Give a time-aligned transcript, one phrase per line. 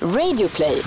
[0.00, 0.82] Radioplay.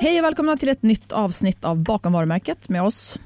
[0.00, 3.18] Hej och välkomna till ett nytt avsnitt av Bakom varumärket med oss.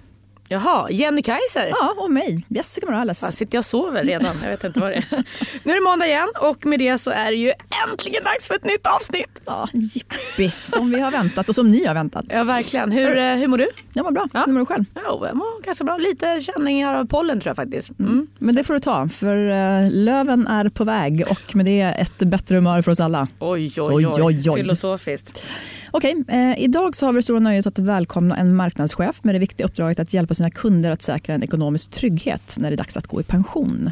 [0.53, 1.67] Jaha, Jenny Kaiser.
[1.81, 3.21] Ja, och mig, Jessica Morales.
[3.21, 4.37] Fan, sitter jag och sover redan?
[4.43, 5.05] Jag vet inte vad det är.
[5.63, 7.53] Nu är det måndag igen och med det så är det ju
[7.89, 9.43] äntligen dags för ett nytt avsnitt.
[9.47, 12.25] Ja, jippi, som vi har väntat och som ni har väntat.
[12.29, 12.93] Ja, verkligen.
[12.93, 13.69] Hur, eh, hur mår du?
[13.93, 14.29] Jag mår bra.
[14.33, 14.43] Ja.
[14.47, 14.85] Hur mår du själv?
[14.95, 15.97] Ja, jag mår ganska bra.
[15.97, 17.91] Lite känningar av pollen tror jag faktiskt.
[17.99, 18.27] Mm.
[18.39, 22.19] Men det får du ta, för eh, löven är på väg och med det ett
[22.19, 23.29] bättre humör för oss alla.
[23.39, 24.63] Oj, oj, Oj, oj, oj, oj.
[24.63, 25.47] Filosofiskt.
[25.95, 29.39] Okej, eh, idag så har vi det stora nöjet att välkomna en marknadschef med det
[29.39, 32.97] viktiga uppdraget att hjälpa sina kunder att säkra en ekonomisk trygghet när det är dags
[32.97, 33.91] att gå i pension.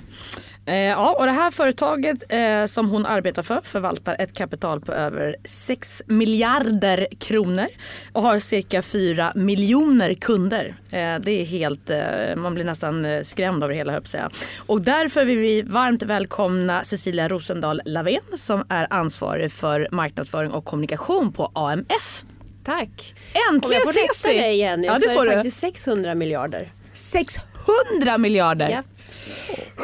[0.70, 4.92] Eh, ja, och det här företaget eh, som hon arbetar för förvaltar ett kapital på
[4.92, 7.66] över 6 miljarder kronor
[8.12, 10.74] och har cirka 4 miljoner kunder.
[10.90, 11.90] Eh, det är helt,
[12.36, 14.30] man blir nästan skrämd av det hela höll jag säga.
[14.66, 20.64] Och därför vill vi varmt välkomna Cecilia Rosendahl Lavén som är ansvarig för marknadsföring och
[20.64, 22.22] kommunikation på AMF.
[22.64, 23.14] Tack.
[23.50, 24.40] Om Äntligen jag får ses rätta vi!
[24.40, 25.36] dig igen, Ja, så det är får det du.
[25.36, 26.72] faktiskt 600 miljarder.
[26.92, 28.68] 600 miljarder!
[28.68, 28.82] Ja.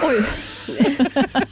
[0.02, 0.24] Oj.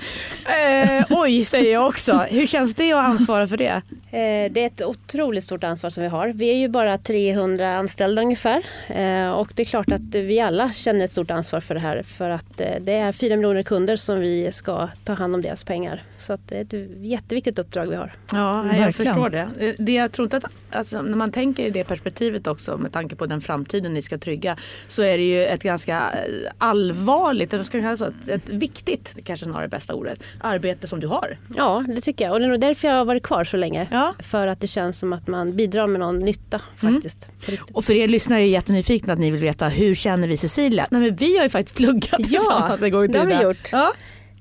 [0.46, 2.12] Eh, oj, säger jag också.
[2.30, 3.82] Hur känns det att ansvara för det?
[4.10, 6.28] Eh, Det är ett otroligt stort ansvar som vi har.
[6.28, 8.62] Vi är ju bara 300 anställda ungefär.
[8.88, 12.02] Eh, Och det är klart att vi alla känner ett stort ansvar för det här.
[12.02, 15.64] För att eh, det är 4 miljoner kunder som vi ska ta hand om deras
[15.64, 16.02] pengar.
[16.18, 18.12] Så att det är ett jätteviktigt uppdrag vi har.
[18.32, 18.92] Ja, jag Verkligen.
[18.92, 19.48] förstår det.
[19.60, 22.92] Eh, det jag tror inte att, alltså, när man tänker i det perspektivet också med
[22.92, 24.56] tanke på den framtiden ni ska trygga
[24.88, 28.48] så är det ju ett ganska eh, allvarligt, eller ska jag det så, ett, ett
[28.48, 31.38] viktigt, det kanske snarare bästa ordet, arbete som du har.
[31.56, 32.32] Ja, det tycker jag.
[32.32, 33.88] Och det är nog därför jag har varit kvar så länge.
[33.90, 34.14] Ja.
[34.18, 37.28] För att det känns som att man bidrar med någon nytta faktiskt.
[37.44, 37.76] På riktigt.
[37.76, 40.86] Och för er lyssnare är jättenyfikna att ni vill veta hur känner vi Cecilia?
[40.90, 43.32] Nej men vi har ju faktiskt pluggat Ja, tillsammans en gång i det har vi
[43.32, 43.48] tiden.
[43.48, 43.68] gjort.
[43.72, 43.92] Ja.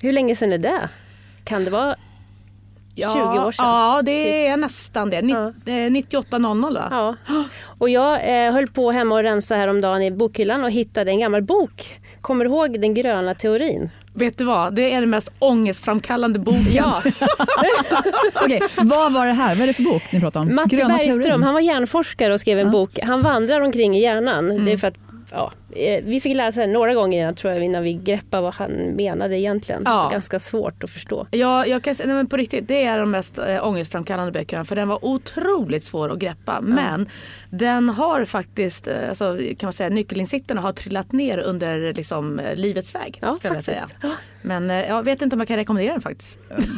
[0.01, 0.89] Hur länge sedan är det?
[1.43, 1.95] Kan det vara
[2.95, 3.65] Ja, 20 år sedan?
[3.65, 5.21] Ja, det är nästan det.
[5.21, 5.53] Ni, Ja.
[5.73, 7.15] eh, 9800 va?
[7.27, 7.43] Ja.
[7.79, 11.41] Och jag eh, höll på hemma och rensa häromdagen i bokhyllan och hittade en gammal
[11.41, 11.99] bok.
[12.21, 13.89] Kommer du ihåg den gröna teorin?
[14.15, 16.65] Vet du vad, det är den mest ångestframkallande boken.
[16.73, 17.01] Ja,
[18.45, 19.55] Okej, vad var det här?
[19.55, 20.55] Vad är det för bok ni pratar om?
[20.55, 21.43] Matte Gröna Bergström, teorin.
[21.43, 22.71] han var hjärnforskare och skrev en Ja.
[22.71, 22.99] bok.
[23.03, 24.65] Han vandrar omkring i hjärnan.
[24.65, 24.93] Det är för att,
[25.33, 28.43] ja, eh, vi fick lära oss det några gånger innan, tror jag, innan vi greppade
[28.43, 29.81] vad han menade egentligen.
[29.85, 30.09] Ja.
[30.11, 31.27] Ganska svårt att förstå.
[31.31, 34.75] Ja, jag kan nej men på riktigt, det är de mest äh, ångestframkallande böckerna för
[34.75, 36.61] den var otroligt svår att greppa.
[36.61, 37.09] Men
[37.49, 42.55] den har faktiskt, eh, alltså, kan man säga, nyckelinsikterna har trillat ner under liksom, eh,
[42.55, 43.19] livets väg.
[43.21, 43.77] Ja, skulle jag säga.
[43.77, 44.03] faktiskt.
[44.41, 46.37] Men eh, jag vet inte om jag kan rekommendera den faktiskt.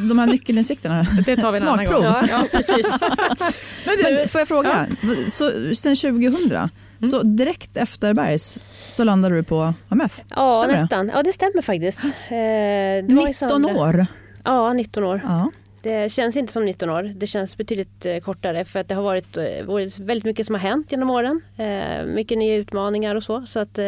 [0.09, 1.05] De här nyckelinsikterna.
[1.25, 2.03] Det tar vi en annan prov.
[2.03, 2.03] gång.
[2.03, 2.95] Ja, ja, precis.
[3.85, 4.87] men du, Men får jag fråga,
[5.27, 6.69] så, sen 2000,
[7.05, 10.21] så direkt efter Bergs så landade du på AMF?
[10.35, 10.81] Ja, Stämmer det?
[10.81, 11.11] nästan.
[11.13, 11.99] Ja, det stämmer faktiskt.
[12.03, 14.05] Eh, det var i 19 samband- år?
[14.43, 15.21] Ja, 19 år.
[15.23, 15.51] Ja.
[15.81, 17.03] Det känns inte som 19 år.
[17.03, 20.55] Det känns betydligt eh, kortare för att det har varit, eh, varit väldigt mycket som
[20.55, 21.41] har hänt genom åren.
[22.15, 23.45] Mycket nya utmaningar och så.
[23.45, 23.79] så att,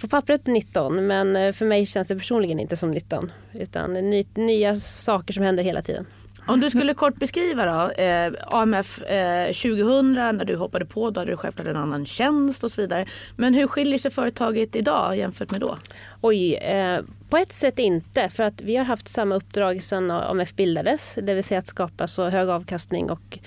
[0.00, 3.32] på pappret 19 men för mig känns det personligen inte som 19.
[3.52, 6.06] Utan ny, nya saker som händer hela tiden
[6.46, 11.20] om du skulle kort beskriva då, eh, AMF eh, 2000 när du hoppade på, då
[11.20, 13.06] hade du självklart en annan tjänst och så vidare.
[13.36, 15.78] Men hur skiljer sig företaget idag jämfört med då?
[16.20, 18.28] Oj, eh, på ett sätt inte.
[18.28, 21.18] För att vi har haft samma uppdrag sedan AMF bildades.
[21.22, 23.38] Det vill säga att skapa så hög avkastning och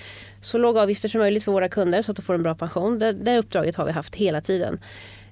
[0.42, 3.00] så låga avgifter som möjligt för våra kunder så att de får en bra pension.
[3.00, 4.80] Det, det uppdraget har vi haft hela tiden.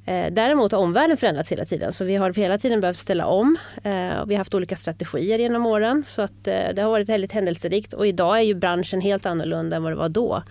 [0.05, 3.57] Eh, däremot har omvärlden förändrats hela tiden så vi har hela tiden behövt ställa om.
[3.83, 7.31] Eh, vi har haft olika strategier genom åren så att eh, det har varit väldigt
[7.31, 10.43] händelserikt och idag är ju branschen helt annorlunda än vad det var då.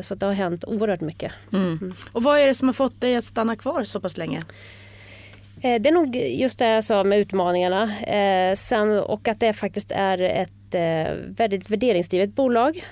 [0.00, 1.32] Så det har hänt oerhört mycket.
[2.12, 4.40] Och vad är det som har fått dig att stanna kvar så pass länge?
[5.54, 7.92] Det är nog just det jag sa med utmaningarna.
[8.56, 10.74] Sen, och att det faktiskt är ett
[11.38, 12.84] väldigt värderingsdrivet bolag.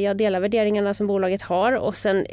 [0.00, 2.26] Jag delar värderingarna som bolaget har och sen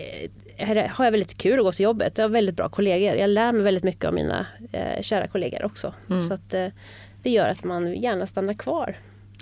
[0.58, 2.18] är det- har jag väldigt kul att gå till jobbet.
[2.18, 3.16] Jag har väldigt bra kollegor.
[3.16, 5.94] Jag lär mig väldigt mycket av mina eh, kära kollegor också.
[6.28, 6.68] Så att, eh,
[7.24, 8.98] det gör att man gärna stannar kvar.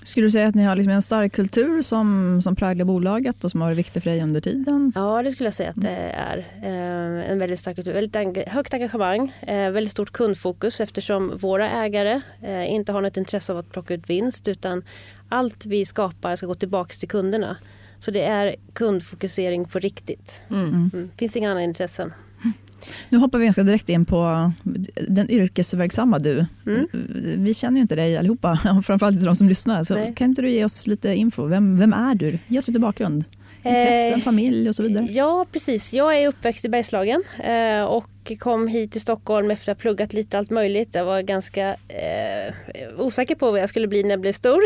[0.05, 3.51] Skulle du säga att ni har liksom en stark kultur som, som präglar bolaget och
[3.51, 4.91] som har varit viktig för dig under tiden?
[4.95, 6.37] Ja, det skulle jag säga att det är.
[6.63, 7.93] Eh, en väldigt stark kultur.
[7.93, 13.17] Väldigt eng- högt engagemang, eh, väldigt stort kundfokus eftersom våra ägare eh, inte har något
[13.17, 14.83] intresse av att plocka ut vinst utan
[15.29, 17.57] allt vi skapar ska gå tillbaka till kunderna.
[18.03, 20.41] Så det är kundfokusering på riktigt.
[20.49, 21.11] Mm.
[21.17, 22.13] finns inga andra intressen.
[23.09, 24.51] Nu hoppar vi ganska direkt in på
[25.07, 26.45] den yrkesverksamma du.
[26.65, 26.87] Mm.
[27.37, 29.83] Vi känner ju inte dig allihopa, framförallt inte de som lyssnar.
[29.83, 30.13] Så Nej.
[30.15, 31.45] kan inte du ge oss lite info?
[31.45, 32.39] Vem, vem är du?
[32.47, 33.25] Ge oss lite bakgrund.
[33.65, 35.07] Intressen, familj och så vidare?
[35.09, 35.93] Ja, precis.
[35.93, 40.13] Jag är uppväxt i Bergslagen eh, och kom hit till Stockholm efter att ha pluggat
[40.13, 40.95] lite allt möjligt.
[40.95, 42.53] Jag var ganska eh,
[42.97, 44.61] osäker på vad jag skulle bli när jag blev stor.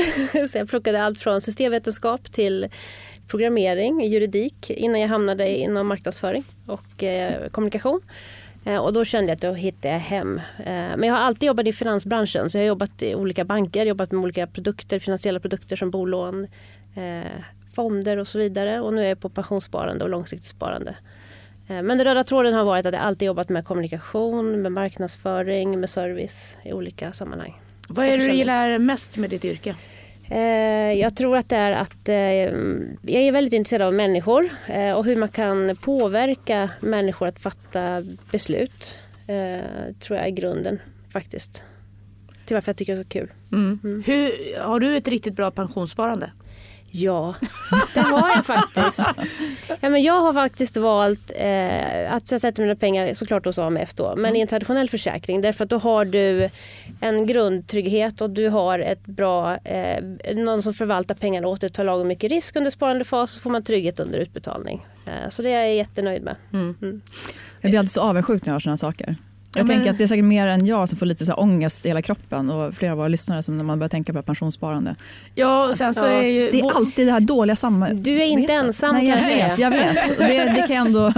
[0.47, 2.67] så jag pluggade allt från systemvetenskap till
[3.27, 8.01] programmering, juridik innan jag hamnade inom marknadsföring och eh, kommunikation.
[8.67, 10.37] Eh, och då kände jag att då hittade jag hem.
[10.57, 10.63] Eh,
[10.97, 14.11] men jag har alltid jobbat i finansbranschen så jag har jobbat i olika banker, jobbat
[14.11, 16.47] med olika produkter, finansiella produkter som bolån,
[16.95, 17.31] eh,
[17.75, 18.81] fonder och så vidare.
[18.81, 20.95] Och nu är jag på pensionssparande och långsiktigt sparande.
[21.67, 25.89] Men den röda tråden har varit att jag alltid jobbat med kommunikation, med marknadsföring, med
[25.89, 27.61] service i olika sammanhang.
[27.89, 29.75] Vad är det du gillar mest med ditt yrke?
[30.29, 32.15] Eh, jag tror att det är att eh,
[33.13, 38.03] jag är väldigt intresserad av människor eh, och hur man kan påverka människor att fatta
[38.31, 38.99] beslut.
[39.99, 40.79] tror jag är grunden
[41.13, 41.63] faktiskt.
[42.45, 43.31] Till varför jag tycker det är så kul.
[43.51, 43.79] Mm.
[43.83, 44.03] Mm.
[44.05, 46.31] Hur, har du ett riktigt bra pensionssparande?
[46.91, 47.35] Ja,
[47.93, 49.03] det har jag faktiskt.
[49.81, 54.15] Ja, men jag har faktiskt valt eh, att sätta mina pengar såklart hos AMF då,
[54.15, 54.35] men mm.
[54.35, 56.49] i en traditionell försäkring därför att då har du
[57.01, 60.03] en grundtrygghet och du har ett bra, eh,
[60.35, 63.63] någon som förvaltar pengarna åt dig, tar lagom mycket risk under sparandefas så får man
[63.63, 64.85] trygghet under utbetalning.
[65.05, 66.35] Eh, så det är jag jättenöjd med.
[66.53, 66.75] Mm.
[66.81, 67.01] Mm.
[67.61, 69.15] Jag blir alltid så avundsjuk när jag hör sådana saker.
[69.53, 71.39] Jag ja, tänker att det är säkert mer än jag som får lite så här
[71.39, 74.21] ångest i hela kroppen och flera av våra lyssnare som när man börjar tänka på
[74.21, 74.95] pensionssparande.
[75.35, 76.51] Ja, sen så är ju...
[76.51, 78.03] Det är alltid det här dåliga samarbetet.
[78.03, 80.17] Du är inte ensam Nej, jag vet, jag vet.
[80.17, 81.13] Det, det, kan jag ändå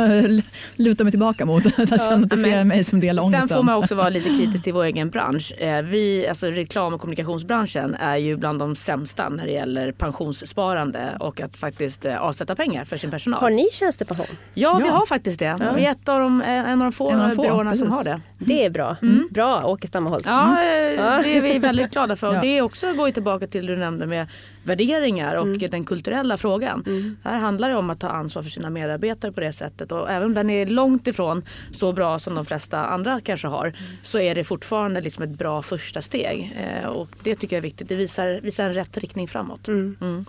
[0.75, 1.65] luta mig tillbaka mot.
[1.79, 3.47] Att jag känner att det är fler än mig som delar ångesten.
[3.47, 5.53] Sen får man också vara lite kritisk till vår egen bransch.
[5.57, 11.17] Eh, vi, alltså reklam och kommunikationsbranschen är ju bland de sämsta när det gäller pensionssparande
[11.19, 13.39] och att faktiskt eh, avsätta pengar för sin personal.
[13.39, 14.25] Har ni tjänstepension?
[14.53, 14.85] Ja, ja.
[14.85, 15.45] vi har faktiskt det.
[15.45, 15.73] Ja.
[15.75, 18.18] Vi är ett av de, en av de få, få byråerna som har det.
[18.37, 18.95] Det är bra.
[19.01, 19.27] Mm.
[19.31, 20.25] Bra Åke Stammerholt.
[20.25, 22.27] Ja, eh, det är vi väldigt glada för.
[22.27, 24.27] Och det är också går tillbaka till det du nämnde med
[24.63, 25.69] värderingar och mm.
[25.69, 26.83] den kulturella frågan.
[26.87, 27.17] Mm.
[27.23, 29.91] Här handlar det om att ta ansvar för sina medarbetare på det sättet.
[29.91, 33.65] Och även om den är långt ifrån så bra som de flesta andra kanske har
[33.65, 33.79] mm.
[34.03, 36.57] så är det fortfarande liksom ett bra första steg.
[36.57, 37.89] Eh, och det tycker jag är viktigt.
[37.89, 39.67] Det visar, visar en rätt riktning framåt.
[39.67, 40.25] Mm.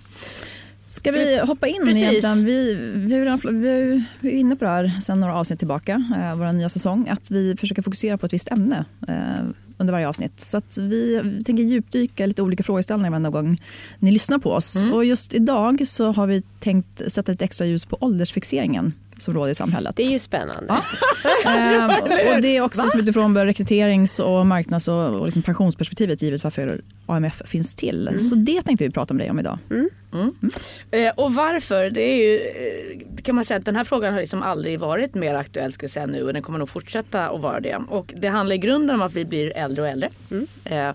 [0.91, 2.03] Ska vi hoppa in Precis.
[2.03, 2.45] egentligen?
[2.45, 6.53] Vi, vi, vi, vi är inne på det här sedan några avsnitt tillbaka, eh, vår
[6.53, 9.15] nya säsong, att vi försöker fokusera på ett visst ämne eh,
[9.79, 10.41] under varje avsnitt.
[10.41, 13.63] Så att vi, vi tänker djupdyka lite olika frågeställningar varje gång
[13.99, 14.77] ni lyssnar på oss.
[14.77, 14.93] Mm.
[14.93, 19.51] Och just idag så har vi tänkt sätta lite extra ljus på åldersfixeringen som råder
[19.51, 19.97] i samhället.
[19.97, 20.75] Det är ju spännande.
[21.45, 21.51] Ja.
[21.51, 21.91] ehm,
[22.37, 26.81] och det är också liksom utifrån rekryterings och marknads och, och liksom pensionsperspektivet givet varför
[27.07, 28.09] AMF finns till.
[28.09, 28.21] Mm.
[28.21, 29.59] Så det tänkte vi prata med dig om idag.
[29.71, 29.89] Mm.
[30.13, 30.35] Mm.
[30.91, 31.91] Eh, och varför?
[31.91, 35.15] Det är ju, eh, kan man säga att den här frågan har liksom aldrig varit
[35.15, 37.77] mer aktuell ska säga nu och den kommer nog fortsätta att vara det.
[37.89, 40.11] Och det handlar i grunden om att vi blir äldre och äldre.
[40.31, 40.47] Mm.
[40.65, 40.95] Eh,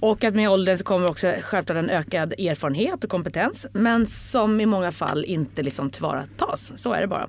[0.00, 3.66] och att med åldern så kommer också självklart en ökad erfarenhet och kompetens.
[3.72, 6.72] Men som i många fall inte liksom tillvaratas.
[6.76, 7.28] Så är det bara.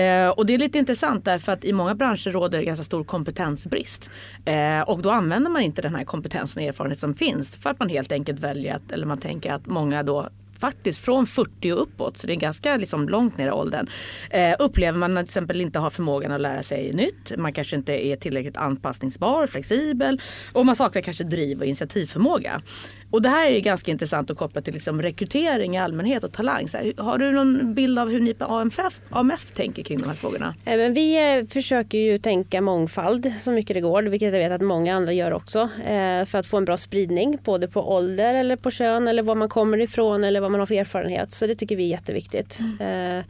[0.00, 4.10] Eh, och det är lite intressant därför att i många branscher råder ganska stor kompetensbrist.
[4.44, 7.56] Eh, och då använder man inte den här kompetensen och erfarenhet som finns.
[7.56, 10.28] För att man helt enkelt väljer att, eller man tänker att många då
[10.60, 13.86] faktiskt från 40 och uppåt, så det är ganska liksom långt ner i åldern,
[14.30, 17.38] eh, upplever man till exempel inte har förmågan att lära sig nytt.
[17.38, 20.20] Man kanske inte är tillräckligt anpassningsbar, flexibel
[20.52, 22.62] och man saknar kanske driv och initiativförmåga.
[23.10, 26.66] Och det här är ganska intressant att koppla till liksom rekrytering i allmänhet och talang.
[26.72, 30.16] Här, har du någon bild av hur ni på AMF, AMF tänker kring de här
[30.16, 30.54] frågorna?
[30.64, 34.60] Eh, vi eh, försöker ju tänka mångfald så mycket det går, vilket jag vet att
[34.60, 35.68] många andra gör också.
[35.84, 39.34] Eh, för att få en bra spridning, både på ålder eller på kön eller var
[39.34, 41.32] man kommer ifrån eller vad man har för erfarenhet.
[41.32, 42.58] Så det tycker vi är jätteviktigt.
[42.80, 43.24] Mm.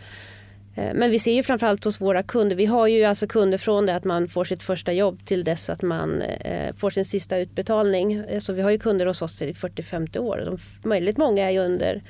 [0.79, 3.87] Eh, men vi ser ju framförallt hos våra kunder, vi har ju alltså kunder från
[3.87, 7.39] det att man får sitt första jobb till dess att man eh, får sin sista
[7.39, 8.13] utbetalning.
[8.13, 10.43] Eh, så vi har ju kunder hos oss till 40-50 år.
[10.47, 10.59] De,
[10.89, 12.03] väldigt många är under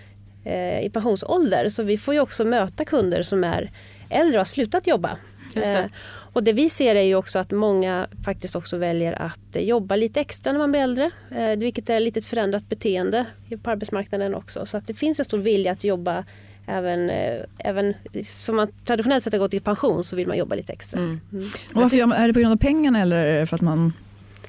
[0.83, 3.73] i pensionsålder så vi får ju också möta kunder som är
[4.09, 5.19] äldre och har slutat jobba.
[5.55, 5.91] Det.
[6.33, 10.21] Och det vi ser är ju också att många faktiskt också väljer att jobba lite
[10.21, 11.11] extra när man blir äldre.
[11.57, 13.25] Vilket är lite ett förändrat beteende
[13.63, 14.67] på arbetsmarknaden också.
[14.67, 16.25] Så att det finns en stor vilja att jobba
[16.69, 17.95] även, eh, även
[18.27, 21.01] som man traditionellt sett har gått i pension så vill man jobba lite extra.
[21.01, 21.21] Mm.
[21.33, 21.45] Mm.
[21.75, 23.93] Och varför är det på grund av pengarna eller är det för att man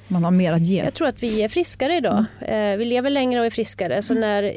[0.09, 0.83] man har mer att ge?
[0.83, 2.25] Jag tror att vi är friskare idag.
[2.39, 2.73] Mm.
[2.73, 4.01] Eh, vi lever längre och är friskare.
[4.01, 4.21] Så mm.
[4.21, 4.55] när,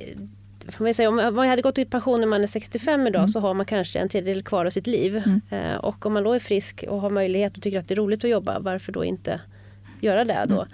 [0.73, 3.29] får säga, om man hade gått i pension när man är 65 idag mm.
[3.29, 5.17] så har man kanske en tredjedel kvar av sitt liv.
[5.17, 5.41] Mm.
[5.51, 7.97] Eh, och om man då är frisk och har möjlighet och tycker att det är
[7.97, 9.41] roligt att jobba, varför då inte
[10.01, 10.67] göra det då?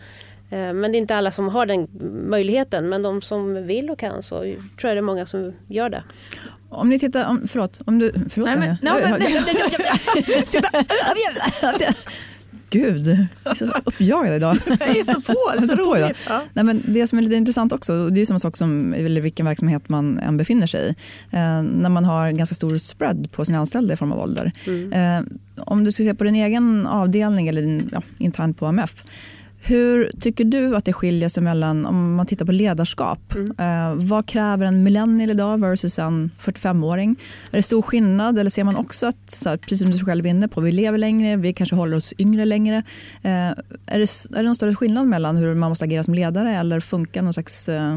[0.50, 1.88] Men det är inte alla som har den
[2.30, 2.88] möjligheten.
[2.88, 6.02] Men de som vill och kan så tror jag det är många som gör det.
[6.68, 9.20] Om ni tittar, om, förlåt, om du, förlåt nej, men, nej, men,
[12.70, 13.06] gud,
[13.44, 14.56] jag är så uppjagad idag.
[14.80, 16.12] jag är så på, det är så, så på idag.
[16.28, 16.42] Ja.
[16.52, 19.46] Nej, men det som är lite intressant också, det är samma sak som i vilken
[19.46, 20.94] verksamhet man än befinner sig i.
[21.36, 24.52] Eh, när man har ganska stor spread på sina anställda i form av ålder.
[24.66, 24.92] Mm.
[24.92, 25.22] Eh,
[25.64, 29.04] om du ska se på din egen avdelning eller din, ja, internt på AMF.
[29.60, 33.50] Hur tycker du att det skiljer sig mellan, om man tittar på ledarskap, mm.
[33.58, 37.16] eh, vad kräver en millennial idag versus en 45-åring?
[37.52, 40.26] Är det stor skillnad eller ser man också att, så här, precis som du själv
[40.26, 42.76] är inne på, vi lever längre, vi kanske håller oss yngre längre.
[43.22, 46.56] Eh, är, det, är det någon större skillnad mellan hur man måste agera som ledare
[46.56, 47.96] eller funkar någon slags eh,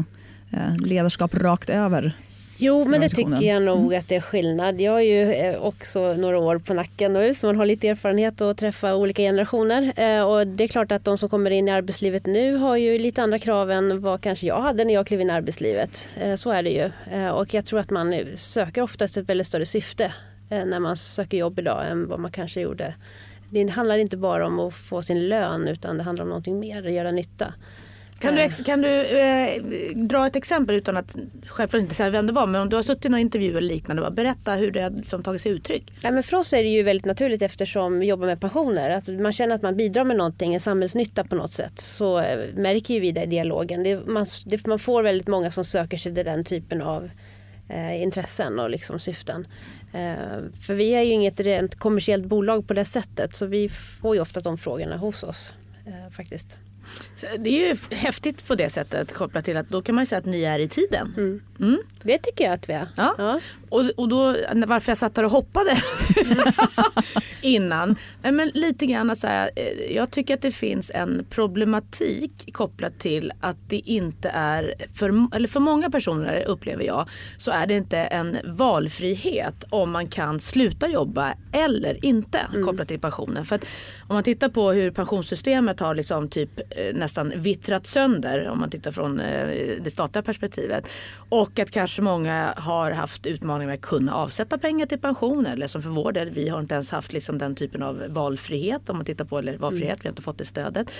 [0.50, 2.14] eh ledarskap rakt över?
[2.56, 3.98] Jo, men det tycker jag nog mm.
[3.98, 4.80] att det är skillnad.
[4.80, 8.40] Jag har ju eh, också några år på nacken nu så man har lite erfarenhet
[8.40, 9.92] att träffa olika generationer.
[9.96, 12.98] Eh, och det är klart att de som kommer in i arbetslivet nu har ju
[12.98, 16.08] lite andra krav än vad kanske jag hade när jag klev in i arbetslivet.
[16.20, 16.90] Eh, så är det ju.
[17.30, 20.12] Och jag tror att man söker oftast ett väldigt större syfte
[20.48, 22.94] när man söker jobb idag än vad man kanske gjorde.
[23.50, 26.86] Det handlar inte bara om att få sin lön utan det handlar om någonting mer,
[26.86, 27.54] att göra nytta.
[28.22, 29.62] Kan du, kan du eh,
[29.94, 32.82] dra ett exempel utan att självklart inte säga vem det var men om du har
[32.82, 35.92] suttit i någon intervju eller liknande, berätta hur det har liksom tagit sig uttryck.
[36.00, 38.90] Ja, men för oss är det ju väldigt naturligt eftersom vi jobbar med pensioner.
[38.90, 41.80] Att man känner att man bidrar med någonting, en samhällsnytta på något sätt.
[41.80, 43.82] Så eh, märker ju vi det i dialogen.
[43.82, 47.10] Det, man, det, man får väldigt många som söker sig till den typen av
[47.68, 49.46] eh, intressen och liksom syften.
[49.92, 54.14] Eh, för vi är ju inget rent kommersiellt bolag på det sättet så vi får
[54.14, 55.52] ju ofta de frågorna hos oss
[55.86, 56.56] eh, faktiskt.
[57.38, 60.24] Det är ju häftigt på det sättet kopplat till att då kan man säga att
[60.24, 61.14] ni är i tiden.
[61.16, 61.40] Mm.
[61.60, 61.78] Mm.
[62.02, 62.88] Det tycker jag att vi är.
[62.96, 63.14] Ja.
[63.18, 63.40] ja.
[63.68, 65.70] Och, och då, varför jag satt där och hoppade
[67.40, 67.96] innan.
[68.22, 72.98] Men lite grann att så här, eh, jag tycker att det finns en problematik kopplat
[72.98, 77.74] till att det inte är, för, eller för många personer upplever jag, så är det
[77.74, 82.66] inte en valfrihet om man kan sluta jobba eller inte mm.
[82.66, 83.44] kopplat till pensionen.
[83.44, 83.64] För att
[84.08, 88.70] om man tittar på hur pensionssystemet har liksom typ eh, nästan vittrat sönder om man
[88.70, 89.46] tittar från eh,
[89.80, 90.88] det statliga perspektivet
[91.28, 95.66] och att kanske många har haft utmaningar med att kunna avsätta pengar till pension eller
[95.66, 98.96] som för vår del, vi har inte ens haft liksom den typen av valfrihet om
[98.96, 99.98] man tittar på, eller valfrihet, mm.
[100.02, 100.90] vi har inte fått det stödet.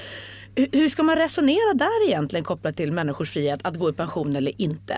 [0.54, 4.62] Hur ska man resonera där egentligen kopplat till människors frihet att gå i pension eller
[4.62, 4.96] inte?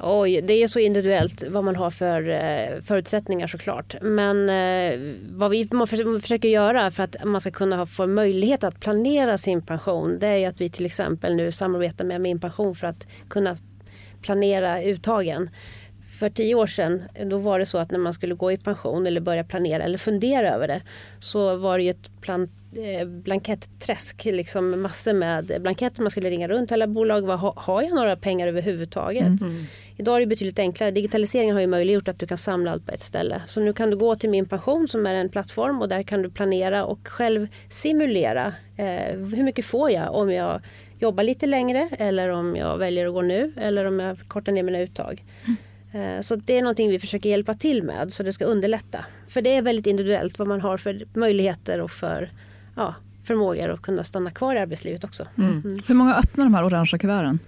[0.00, 3.96] Oj, det är så individuellt vad man har för eh, förutsättningar såklart.
[4.02, 5.68] Men eh, vad vi
[6.20, 10.48] försöker göra för att man ska kunna få möjlighet att planera sin pension det är
[10.48, 13.56] att vi till exempel nu samarbetar med Min pension för att kunna
[14.22, 15.50] planera uttagen.
[16.18, 19.06] För tio år sedan då var det så att när man skulle gå i pension
[19.06, 20.82] eller börja planera eller fundera över det
[21.18, 22.48] så var det ju ett plan,
[23.06, 24.24] blankettträsk.
[24.24, 26.02] Liksom massor med blanketter.
[26.02, 27.26] Man skulle ringa runt till alla bolag.
[27.26, 29.22] Vad, har jag några pengar överhuvudtaget?
[29.22, 29.36] Mm.
[29.40, 29.64] mm.
[29.96, 30.90] Idag är det betydligt enklare.
[30.90, 33.42] Digitaliseringen har ju möjliggjort att du kan samla allt på ett ställe.
[33.46, 36.22] Så nu kan du gå till Min pension som är en plattform och där kan
[36.22, 38.54] du planera och själv simulera.
[38.76, 40.60] Eh, hur mycket får jag om jag
[40.98, 44.62] jobba lite längre eller om jag väljer att gå nu eller om jag kortar ner
[44.62, 45.24] mina uttag.
[45.44, 46.22] Mm.
[46.22, 49.04] Så det är någonting vi försöker hjälpa till med så det ska underlätta.
[49.28, 52.30] För det är väldigt individuellt vad man har för möjligheter och för
[52.78, 52.94] ja,
[53.24, 55.26] förmågor att kunna stanna kvar i arbetslivet också.
[55.38, 55.62] Mm.
[55.64, 55.78] Mm.
[55.86, 57.38] Hur många öppnar de här orangea kuverten?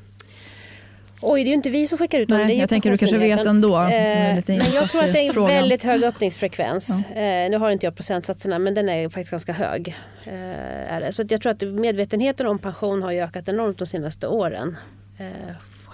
[1.22, 2.38] Oj, det är ju inte vi som skickar ut dem.
[2.38, 3.76] Nej, jag tänker du kanske vet ändå.
[3.76, 7.04] Eh, men jag tror att det är en väldigt hög öppningsfrekvens.
[7.14, 7.20] Ja.
[7.20, 9.96] Eh, nu har inte jag procentsatserna men den är faktiskt ganska hög.
[10.25, 11.12] Eh, är det.
[11.12, 14.76] Så jag tror att medvetenheten om pension har ökat enormt de senaste åren.
[15.18, 15.26] Eh,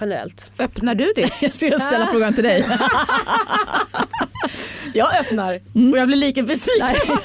[0.00, 0.50] generellt.
[0.59, 1.31] Öppnar du det?
[1.40, 2.64] jag ska ställa frågan till dig.
[4.95, 5.93] jag öppnar mm.
[5.93, 7.19] och jag blir lika besviken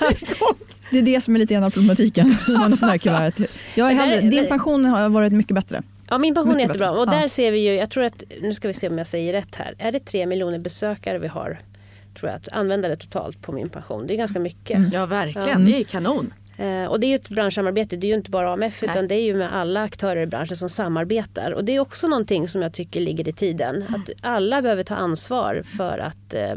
[0.92, 2.36] Det är det som är lite grann av problematiken.
[2.60, 3.52] man öppnar kuvertet.
[3.76, 5.82] Jag är hellre, din pension har varit mycket bättre.
[6.10, 6.92] Ja, min pension är jättebra.
[6.92, 7.28] Och där ja.
[7.28, 9.76] ser vi ju, jag tror att, nu ska vi se om jag säger rätt här.
[9.78, 11.60] Är det tre miljoner besökare vi har,
[12.20, 14.08] tror jag, att användare totalt på min pension?
[14.08, 14.78] Det är ganska mycket.
[14.78, 14.90] Mm.
[14.94, 15.68] Ja, verkligen.
[15.68, 15.72] Ja.
[15.72, 16.34] Det är kanon.
[16.62, 18.92] Eh, och det är ju ett branschsamarbete, det är ju inte bara AMF Nej.
[18.92, 21.52] utan det är ju med alla aktörer i branschen som samarbetar.
[21.52, 23.76] Och det är också någonting som jag tycker ligger i tiden.
[23.76, 23.96] Mm.
[23.96, 26.56] Att alla behöver ta ansvar för att eh,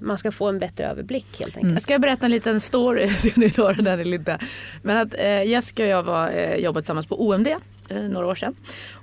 [0.00, 1.62] man ska få en bättre överblick helt enkelt.
[1.62, 1.72] Mm.
[1.72, 3.48] Jag ska berätta en liten story, ser ni
[3.82, 4.38] den eller inte.
[4.82, 7.48] Men att eh, Jessica och jag var, eh, jobbade tillsammans på OMD
[7.90, 8.54] några år sedan.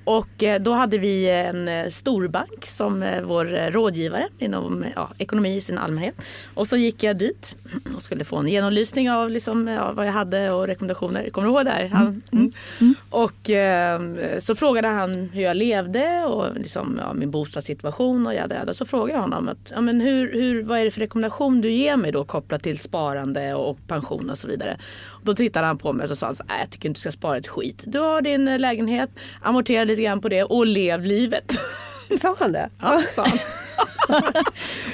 [0.04, 5.56] Och eh, då hade vi en eh, storbank som eh, vår rådgivare inom ja, ekonomi
[5.56, 6.16] i sin allmänhet.
[6.54, 7.56] Och så gick jag dit
[7.96, 11.30] och skulle få en genomlysning av liksom, ja, vad jag hade och rekommendationer.
[11.30, 11.88] Kommer du ihåg det här?
[11.88, 12.22] Han, mm.
[12.32, 12.52] Mm.
[12.82, 12.96] mm.
[13.10, 14.02] Och eh,
[14.40, 19.14] så frågade han hur jag levde och liksom, ja, min bostadssituation och jada, Så frågade
[19.14, 22.12] jag honom att, ja, men hur, hur, vad är det för rekommendation du ger mig
[22.12, 24.78] då kopplat till sparande och pension och så vidare.
[25.24, 27.38] Då tittade han på mig och sa han så, jag tycker inte du ska spara
[27.38, 27.84] ett skit.
[27.86, 29.10] Du har din lägenhet,
[29.42, 31.52] amortera lite grann på det och lev livet.
[32.22, 32.70] Sa han det?
[32.82, 33.40] Ja, sa han.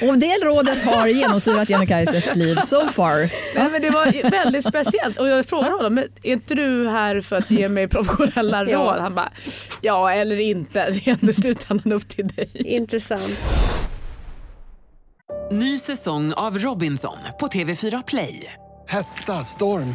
[0.08, 3.30] och det rådet har genomsyrat Jenny Kaisers liv so far.
[3.54, 7.20] Ja, men det var väldigt speciellt och jag frågade honom, men är inte du här
[7.20, 8.72] för att ge mig professionella råd?
[8.72, 9.00] Ja.
[9.00, 9.32] Han bara,
[9.80, 12.50] ja eller inte, det är ändå slutändan upp till dig.
[12.54, 13.40] Intressant.
[15.52, 18.54] Ny säsong av Robinson på TV4 Play.
[18.88, 19.94] Hetta, storm,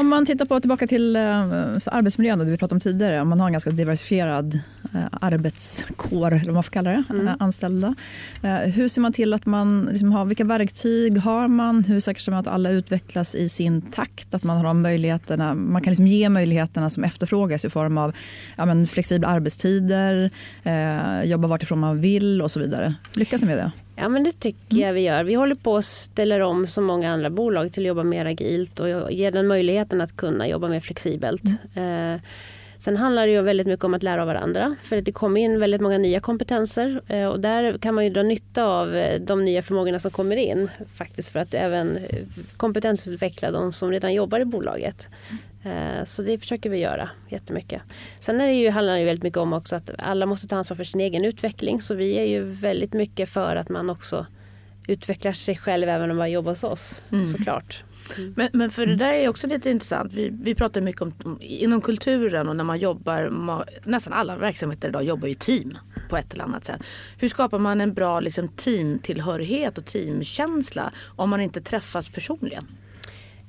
[0.00, 1.22] Om man tittar på tillbaka till uh,
[1.86, 4.60] arbetsmiljön, det vi pratade om tidigare, om man har en ganska diversifierad
[4.94, 7.28] uh, arbetskår, eller vad man får kalla det, mm.
[7.28, 7.94] uh, anställda.
[8.74, 11.84] hur ser man till att man liksom har, vilka verktyg har man?
[11.84, 14.34] Hur säkerställer man att alla utvecklas i sin takt?
[14.34, 18.16] Att man har de möjligheterna, man kan liksom ge möjligheterna som efterfrågas i form av
[18.56, 20.30] ja, men, flexibla arbetstider,
[21.24, 22.94] jobba vartifrån man vill och så vidare.
[23.14, 23.72] Lyckas ni med det?
[24.00, 24.86] Ja men det tycker mm.
[24.86, 25.24] jag vi gör.
[25.24, 28.80] Vi håller på att ställa om som många andra bolag till att jobba mer agilt
[28.80, 31.42] och ge den möjligheten att kunna jobba mer flexibelt.
[31.74, 32.14] Mm.
[32.14, 32.20] Eh,
[32.78, 35.60] sen handlar det ju väldigt mycket om att lära av varandra för det kommer in
[35.60, 39.44] väldigt många nya kompetenser eh, och där kan man ju dra nytta av eh, de
[39.44, 42.24] nya förmågorna som kommer in faktiskt för att även eh,
[42.56, 45.08] kompetensutveckla de som redan jobbar i bolaget.
[45.30, 45.36] Eh,
[46.04, 47.82] så det försöker vi göra jättemycket.
[48.20, 50.76] Sen är det ju, handlar det väldigt mycket om också att alla måste ta ansvar
[50.76, 51.80] för sin egen utveckling.
[51.80, 54.26] Så vi är ju väldigt mycket för att man också
[54.88, 57.02] utvecklar sig själv även om man jobbar hos oss.
[57.12, 57.32] Mm.
[57.32, 57.84] Såklart.
[58.16, 58.34] Mm.
[58.36, 60.12] Men, men, för det där är också lite intressant.
[60.12, 63.32] Vi, vi pratar mycket om inom kulturen och när man jobbar,
[63.84, 66.82] nästan alla verksamheter idag jobbar i team på ett eller annat sätt.
[67.18, 72.66] Hur skapar man en bra liksom, teamtillhörighet och teamkänsla om man inte träffas personligen?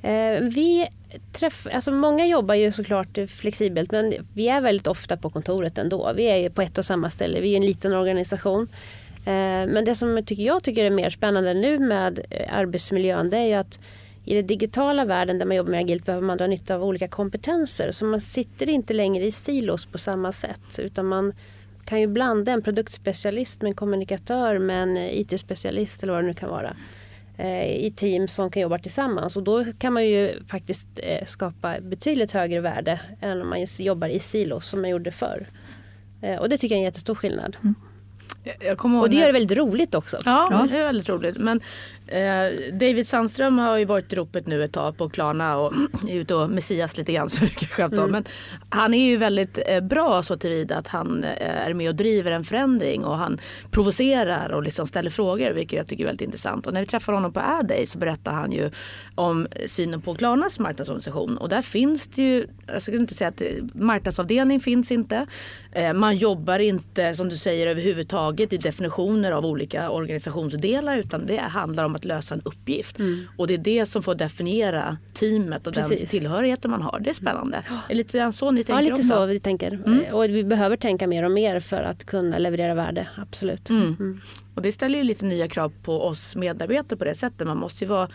[0.02, 0.88] Eh, vi
[1.32, 6.14] träff, alltså många jobbar ju såklart flexibelt men vi är väldigt ofta på kontoret ändå.
[6.16, 7.42] Vi är ju på ett och samma ställe.
[7.42, 8.68] Vi är en liten organisation.
[9.26, 13.38] Eh, men det som tycker jag tycker är mer spännande nu med eh, arbetsmiljön det
[13.38, 13.80] är ju att
[14.26, 17.08] i den digitala världen där man jobbar med agilt behöver man dra nytta av olika
[17.08, 17.92] kompetenser.
[17.92, 21.34] Så man sitter inte längre i silos på samma sätt utan man
[21.86, 26.34] kan ju blanda en produktspecialist med en kommunikatör med en IT-specialist eller vad det nu
[26.34, 26.76] kan vara.
[27.40, 31.82] Eh, i team som kan jobba tillsammans och då kan man ju faktiskt eh, skapa
[31.82, 35.48] betydligt högre värde än om man jobbar i silos som man gjorde förr.
[36.22, 37.58] Eh, och det tycker jag är en jättestor skillnad.
[37.64, 37.76] Mm.
[39.02, 40.18] och det gör det väldigt roligt också.
[40.26, 41.38] Ja, ja, det är väldigt roligt.
[41.38, 41.62] Men
[42.72, 45.74] David Sandström har ju varit i ropet nu ett tag på Klarna och
[46.10, 48.12] är ute och messias lite grann så det kan mm.
[48.12, 48.24] Men
[48.70, 52.32] han är ju väldigt eh, bra så tillvida att han eh, är med och driver
[52.32, 53.40] en förändring och han
[53.72, 56.68] provocerar och liksom ställer frågor vilket jag tycker är väldigt intressant.
[56.68, 58.72] Och när vi träffar honom på Adday så berättar han ju
[59.16, 63.42] om synen på Klarnas marknadsorganisation och där finns det ju, jag ska inte säga att
[63.74, 65.26] marknadsavdelning finns inte.
[65.72, 71.38] Eh, man jobbar inte som du säger överhuvudtaget i definitioner av olika organisationsdelar utan det
[71.38, 73.00] handlar om att lösa en uppgift.
[73.00, 73.28] Mm.
[73.38, 76.00] Och det är det som får definiera teamet och Precis.
[76.00, 77.00] den tillhörigheten man har.
[77.00, 77.58] Det är spännande.
[77.58, 79.08] Är det lite grann så ni tänker Ja, lite också?
[79.08, 79.74] så vi tänker.
[79.74, 80.14] Mm.
[80.14, 83.70] Och vi behöver tänka mer och mer för att kunna leverera värde, absolut.
[83.70, 83.96] Mm.
[84.00, 84.22] mm.
[84.56, 87.48] Och det ställer ju lite nya krav på oss medarbetare på det sättet.
[87.48, 88.08] Man måste ju vara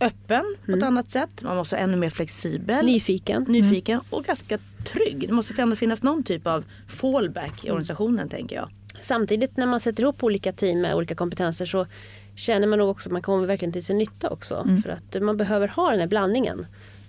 [0.00, 0.88] öppen på ett mm.
[0.88, 1.42] annat sätt.
[1.42, 2.86] Man måste vara ännu mer flexibel.
[2.86, 3.44] Nyfiken.
[3.48, 5.28] Nyfiken och ganska trygg.
[5.28, 8.68] Det måste ändå finnas någon typ av fallback i organisationen tänker jag.
[9.00, 11.86] Samtidigt när man sätter ihop olika team med olika kompetenser så
[12.34, 14.54] känner man nog också att man kommer verkligen till sin nytta också.
[14.54, 14.82] Mm.
[14.82, 16.66] För att man behöver ha den här blandningen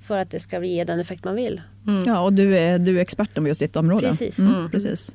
[0.07, 1.61] för att det ska ge den effekt man vill.
[1.87, 2.03] Mm.
[2.05, 4.07] Ja, och du är, du är experten på just ditt område.
[4.07, 4.39] Precis.
[4.39, 4.71] Mm, mm.
[4.71, 5.13] precis.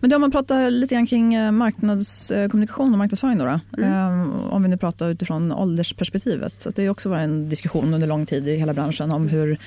[0.00, 4.20] Men då om man pratar lite grann kring eh, marknadskommunikation och marknadsföring då, då mm.
[4.20, 6.54] um, om vi nu pratar utifrån åldersperspektivet.
[6.62, 9.58] Så det har också varit en diskussion under lång tid i hela branschen om hur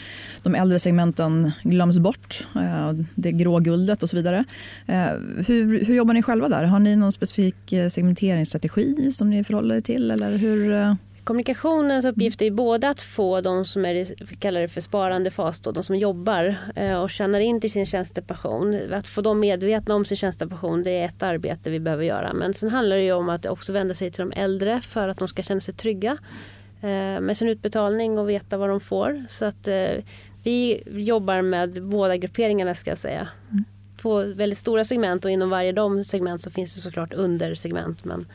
[0.43, 2.47] de äldre segmenten glöms bort.
[2.56, 4.43] Uh, det grå guldet och så vidare.
[5.47, 6.63] Hur, hur jobbar ni själva där?
[6.63, 10.12] Har ni någon specifik segmenteringsstrategi som ni förhåller er till?
[10.12, 13.93] Eller hur, Kommunikationens uppgift är både att få de som är
[14.29, 17.71] vi kallar det för sparande fas, då, de som jobbar eh, och känner in till
[17.71, 18.93] sin tjänstepassion.
[18.93, 22.33] Att få dem medvetna om sin tjänstepassion det är ett arbete vi behöver göra.
[22.33, 25.27] Men sen handlar det om att också vända sig till de äldre för att de
[25.27, 26.17] ska känna sig trygga
[26.81, 29.25] eh, med sin utbetalning och veta vad de får.
[29.29, 29.91] Så att eh,
[30.43, 33.27] vi jobbar med båda grupperingarna ska jag säga.
[33.51, 33.65] Mm
[34.03, 38.05] två väldigt stora segment och inom varje de segment så finns det såklart undersegment.
[38.05, 38.25] Men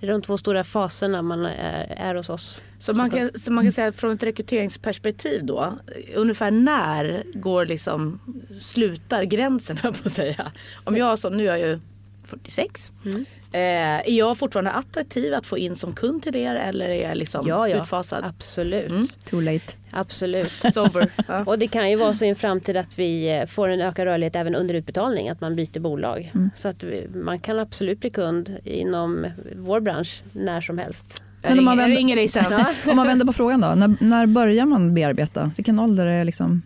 [0.00, 2.60] det är de två stora faserna man är, är hos oss.
[2.78, 5.78] Så man, kan, så man kan säga att från ett rekryteringsperspektiv då,
[6.14, 8.20] ungefär när går liksom,
[8.60, 10.52] slutar gränsen på att säga?
[10.84, 11.80] Om jag som, nu är jag ju
[12.28, 12.92] 46.
[13.04, 13.24] Mm.
[13.52, 17.16] Eh, är jag fortfarande attraktiv att få in som kund till er eller är jag
[17.16, 18.24] liksom ja, ja, utfasad?
[18.24, 18.90] Absolut.
[18.90, 19.04] Mm.
[19.24, 19.64] Too late.
[19.90, 20.52] Absolut.
[20.62, 21.12] It's over.
[21.28, 21.44] Ja.
[21.44, 24.04] Och det kan ju vara så i en framtid att vi eh, får en ökad
[24.04, 26.30] rörlighet även under utbetalning, att man byter bolag.
[26.34, 26.50] Mm.
[26.54, 31.22] Så att vi, man kan absolut bli kund inom vår bransch när som helst.
[31.42, 32.44] Men om man vänder, ringer dig sen.
[32.90, 35.50] om man vänder på frågan då, när, när börjar man bearbeta?
[35.56, 36.62] Vilken ålder är liksom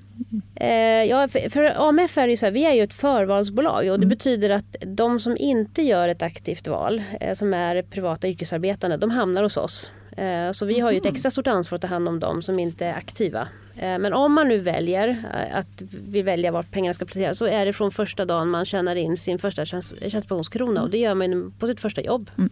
[0.55, 0.69] Eh,
[1.05, 4.07] ja, för, för AMF är det så här, vi är ju ett förvalsbolag och det
[4.07, 4.09] mm.
[4.09, 9.11] betyder att de som inte gör ett aktivt val, eh, som är privata yrkesarbetande, de
[9.11, 9.91] hamnar hos oss.
[10.17, 11.15] Eh, så vi har ju ett mm.
[11.15, 13.49] extra stort ansvar att ta hand om dem som inte är aktiva.
[13.77, 17.47] Eh, men om man nu väljer eh, att vi väljer vart pengarna ska placeras så
[17.47, 21.53] är det från första dagen man tjänar in sin första tjänstepensionskrona och det gör man
[21.59, 22.31] på sitt första jobb.
[22.39, 22.51] Mm.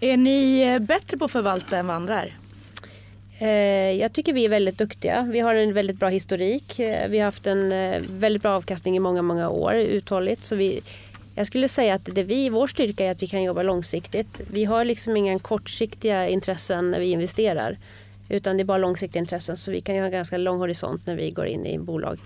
[0.00, 2.38] Är ni bättre på att förvalta än vad andra är?
[3.98, 5.22] Jag tycker vi är väldigt duktiga.
[5.22, 6.74] Vi har en väldigt bra historik.
[7.08, 7.68] Vi har haft en
[8.18, 10.44] väldigt bra avkastning i många, många år uthålligt.
[10.44, 10.82] Så vi,
[11.34, 14.40] jag skulle säga att det vi, vår styrka är att vi kan jobba långsiktigt.
[14.50, 17.78] Vi har liksom inga kortsiktiga intressen när vi investerar.
[18.28, 21.06] Utan det är bara långsiktiga intressen så vi kan ju ha en ganska lång horisont
[21.06, 22.18] när vi går in i bolag.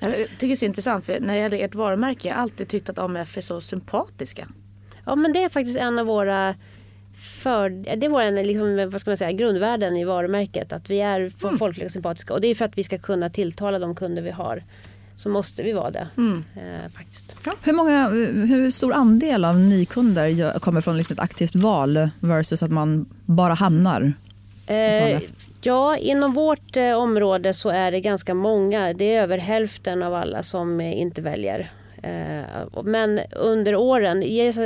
[0.00, 2.68] Jag tycker det är så intressant för när det gäller ert varumärke, jag har alltid
[2.68, 4.48] tyckt att AMF är så sympatiska.
[5.06, 6.54] Ja men det är faktiskt en av våra
[7.20, 10.72] för, det är vår liksom, vad ska man säga, grundvärden i varumärket.
[10.72, 11.58] Att vi är mm.
[11.58, 12.34] folkliga och sympatiska.
[12.34, 14.64] Och det är för att vi ska kunna tilltala de kunder vi har.
[15.16, 16.08] Så måste vi vara det.
[16.16, 16.44] Mm.
[16.56, 17.36] Eh, faktiskt.
[17.44, 17.52] Ja.
[17.62, 18.08] Hur, många,
[18.46, 23.54] hur stor andel av nykunder kommer från liksom ett aktivt val versus att man bara
[23.54, 24.14] hamnar
[24.70, 25.20] Eh,
[25.62, 28.92] ja, inom vårt eh, område så är det ganska många.
[28.92, 31.70] Det är över hälften av alla som eh, inte väljer.
[32.02, 34.22] Eh, men under åren,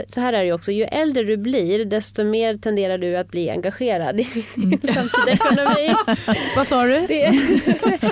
[0.09, 3.51] så här är det också, ju äldre du blir desto mer tenderar du att bli
[3.51, 4.25] engagerad i
[4.83, 5.95] framtida ekonomi.
[6.57, 7.07] Vad sa du?
[7.07, 7.33] Det,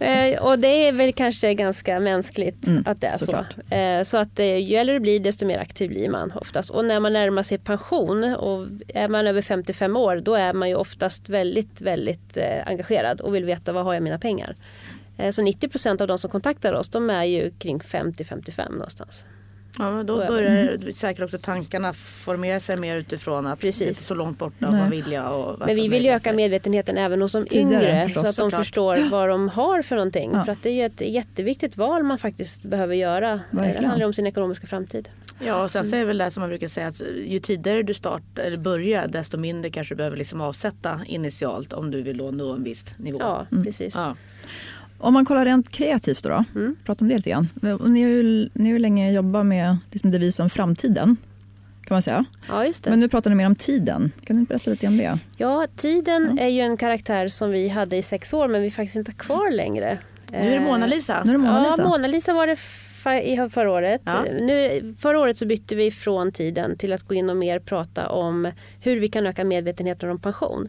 [0.00, 3.44] Eh, och det är väl kanske ganska mänskligt mm, att det är så.
[3.74, 6.70] Eh, så att ju äldre du blir desto mer aktiv blir man oftast.
[6.70, 10.68] Och när man närmar sig pension och är man över 55 år då är man
[10.68, 14.56] ju oftast väldigt, väldigt engagerad och vill veta vad har jag mina pengar.
[15.18, 19.26] Så 90% av de som kontaktar oss de är ju kring 50-55 någonstans.
[19.78, 20.92] Ja, då börjar mm.
[20.92, 23.78] säkert också tankarna formera sig mer utifrån att Precis.
[23.78, 26.98] det är så långt borta vad vill jag och Men vi vill ju öka medvetenheten
[26.98, 28.60] även hos de Tidigare, yngre förstås, så att de såklart.
[28.60, 30.30] förstår vad de har för någonting.
[30.32, 30.44] Ja.
[30.44, 33.40] För att det är ju ett jätteviktigt val man faktiskt behöver göra.
[33.50, 33.82] Verkligen.
[33.82, 35.08] Det handlar om sin ekonomiska framtid.
[35.40, 37.82] Ja och sen så är det väl det som man brukar säga att ju tidigare
[37.82, 42.16] du startar eller börjar desto mindre kanske du behöver liksom avsätta initialt om du vill
[42.16, 43.18] nå en viss nivå.
[43.20, 43.94] Ja, precis.
[43.94, 44.16] Ja.
[44.98, 46.76] Om man kollar rent kreativt då, då mm.
[46.84, 47.48] prata om det lite grann.
[47.62, 51.16] Ni har ju, ni har ju länge jobbat med liksom devisen framtiden.
[51.84, 52.24] Kan man säga.
[52.48, 52.90] Ja, just det.
[52.90, 54.12] Men nu pratar ni mer om tiden.
[54.24, 55.18] Kan du berätta lite om det?
[55.36, 56.44] Ja, tiden ja.
[56.44, 59.18] är ju en karaktär som vi hade i sex år men vi faktiskt inte har
[59.18, 59.98] kvar längre.
[60.32, 61.24] Nu är det Mona Lisa.
[61.24, 61.82] Nu är det Mona Lisa.
[61.82, 62.56] Ja, Mona Lisa var det
[63.22, 64.02] i förra året.
[64.04, 64.22] Ja.
[64.22, 68.08] Nu, förra året så bytte vi från tiden till att gå in och mer prata
[68.08, 70.68] om hur vi kan öka medvetenheten om pension.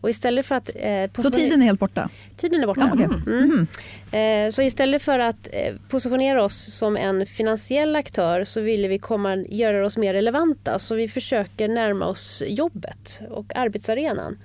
[0.00, 2.10] Och istället för att, eh, så tiden är helt borta?
[2.36, 2.80] Tiden är borta.
[2.80, 3.32] Ja, okay.
[3.34, 3.66] mm.
[4.12, 4.46] Mm.
[4.46, 8.98] Eh, så istället för att eh, positionera oss som en finansiell aktör så ville vi
[8.98, 10.78] komma, göra oss mer relevanta.
[10.78, 14.38] Så vi försöker närma oss jobbet och arbetsarenan.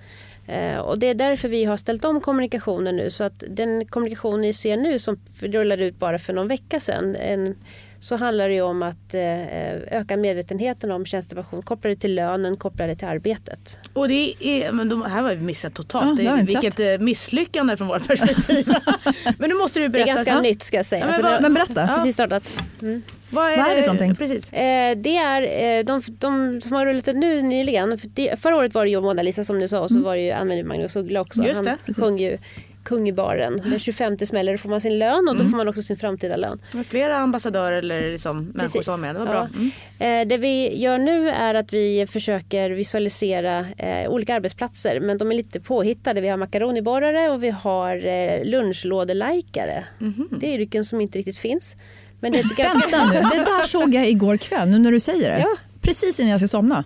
[0.48, 3.10] Eh, och det är därför vi har ställt om kommunikationen nu.
[3.10, 7.16] Så att den kommunikation ni ser nu som rullade ut bara för någon vecka sedan.
[7.16, 7.56] En,
[8.04, 11.62] så handlar det om att eh, öka medvetenheten om tjänstepension.
[11.62, 13.80] Koppla det till lönen, koppla det till arbetet.
[13.94, 16.22] Och det är, men de, här var vi missat totalt.
[16.22, 17.00] Ja, det vilket sett.
[17.00, 18.68] Eh, misslyckande från vårt perspektiv.
[19.40, 20.06] men nu måste du berätta.
[20.06, 20.42] Det är ganska ja.
[20.42, 21.06] nytt ska jag säga.
[21.06, 21.88] Ja, men, vad, men, berätta.
[21.88, 22.64] Precis startat.
[22.82, 23.04] Mm.
[23.30, 24.16] Vad är, Vad är det för någonting?
[24.16, 24.54] Precis.
[24.54, 25.42] Eh, det är
[25.80, 27.98] eh, de, de, som har rullat ut nu nyligen.
[27.98, 30.04] För det, förra året var det ju Mona Lisa som du sa och så mm.
[30.04, 31.44] var det ju använder Magnus Uggla också.
[31.44, 32.38] Just det, Han sjöng ju
[32.84, 33.62] kung i baren.
[33.66, 35.50] Den 25 smäller får man sin lön och då mm.
[35.52, 36.62] får man också sin framtida lön.
[36.90, 39.16] Flera ambassadörer eller liksom människor som var med.
[39.16, 39.48] Det var bra.
[39.56, 40.22] Mm.
[40.22, 45.32] Eh, det vi gör nu är att vi försöker visualisera eh, olika arbetsplatser men de
[45.32, 46.22] är lite påhittade.
[46.22, 49.86] Vi har makaroniborrare och vi har eh, lunchlådelajkare.
[50.02, 50.28] Mm.
[50.40, 51.76] Det är yrken som inte riktigt finns.
[52.20, 52.98] Men det, är ganska...
[52.98, 55.40] Vänta nu, det där såg jag igår kväll nu när du säger det.
[55.40, 55.58] Ja.
[55.82, 56.84] Precis innan jag ska somna.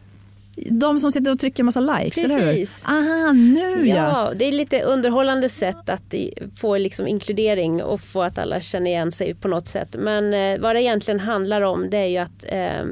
[0.66, 2.86] De som sitter och trycker massa likes, Precis.
[2.86, 3.24] eller hur?
[3.24, 3.96] Aha, nu ja.
[3.96, 4.34] ja.
[4.36, 6.14] Det är lite underhållande sätt att
[6.56, 9.96] få liksom inkludering och få att alla känner igen sig på något sätt.
[10.00, 12.86] Men eh, vad det egentligen handlar om det är ju att eh,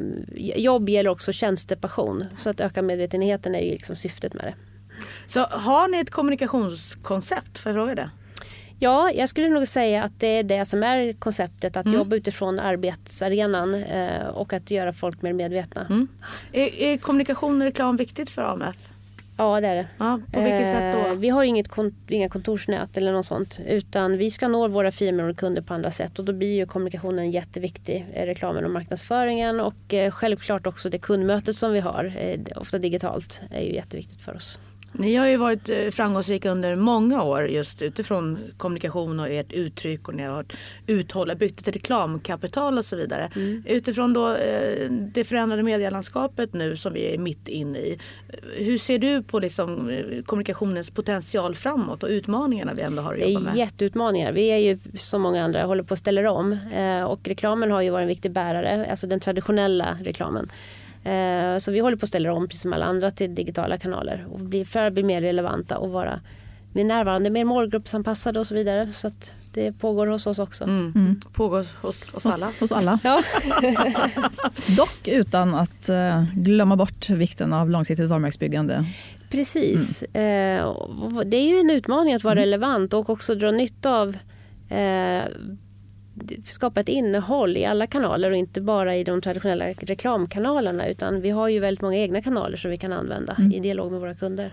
[0.58, 2.25] jobb gäller också tjänstepassion.
[2.38, 4.54] Så att öka medvetenheten är ju liksom syftet med det.
[5.28, 7.60] Så har ni ett kommunikationskoncept?
[7.60, 8.10] Får jag fråga det?
[8.79, 11.77] Ja, jag skulle nog säga att det är det som är konceptet.
[11.77, 11.97] Att mm.
[11.97, 15.85] jobba utifrån arbetsarenan eh, och att göra folk mer medvetna.
[15.89, 16.07] Mm.
[16.51, 18.77] Är, är kommunikation och reklam viktigt för AMF?
[19.38, 19.88] Ja det är det.
[19.97, 21.15] Ja, på vilket eh, sätt då?
[21.15, 23.59] Vi har inget kont inga kontorsnät eller något sånt.
[23.67, 26.19] Utan vi ska nå våra 4 miljoner kunder på andra sätt.
[26.19, 28.07] Och då blir ju kommunikationen jätteviktig.
[28.13, 29.59] Eh, reklamen och marknadsföringen.
[29.59, 32.13] Och eh, självklart också det kundmötet som vi har.
[32.17, 33.41] Eh, ofta digitalt.
[33.51, 34.59] är ju jätteviktigt för oss.
[34.97, 40.08] Ni har ju varit eh, framgångsrika under många år just utifrån kommunikation och ert uttryck
[40.08, 40.45] och ni har
[40.88, 43.29] uthållit, byggt ett reklamkapital och så vidare.
[43.36, 43.63] Mm.
[43.65, 47.99] Utifrån då eh, det förändrade medielandskapet nu som vi är mitt inne i.
[48.58, 53.19] Hur ser du på liksom eh, kommunikationens potential framåt och utmaningarna vi ändå har att
[53.19, 53.53] jobba med?
[53.53, 54.31] Det är jätteutmaningar.
[54.31, 56.58] Vi är ju som många andra håller på att ställa om
[57.08, 60.49] och reklamen har ju varit en viktig bärare, alltså den traditionella reklamen.
[61.05, 64.27] Eh, så vi håller på att ställa om precis som alla andra till digitala kanaler
[64.31, 66.19] och bli, för att bli mer relevanta och vara
[66.73, 68.93] mer närvarande, mer målgruppsanpassade och så vidare.
[68.93, 70.63] Så att det pågår hos oss också.
[70.63, 70.93] Mm.
[70.95, 71.19] Mm.
[71.33, 72.45] Pågår hos oss alla.
[72.45, 72.99] Hos, hos alla.
[73.03, 73.21] Ja.
[74.77, 78.85] Dock utan att uh, glömma bort vikten av långsiktigt varumärkesbyggande.
[79.29, 80.03] Precis.
[80.13, 80.65] Mm.
[80.65, 82.41] Uh, det är ju en utmaning att vara mm.
[82.41, 84.17] relevant och också dra nytta av
[86.45, 91.30] skapa ett innehåll i alla kanaler och inte bara i de traditionella reklamkanalerna utan vi
[91.30, 93.51] har ju väldigt många egna kanaler som vi kan använda mm.
[93.51, 94.51] i dialog med våra kunder.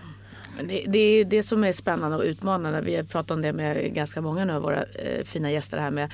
[0.57, 2.81] Men det, det, är det som är spännande och utmanande.
[2.81, 5.91] Vi har pratat om det med ganska många nu av våra eh, fina gäster här
[5.91, 6.11] med